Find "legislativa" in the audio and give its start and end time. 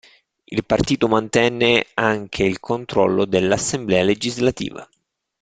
4.01-4.89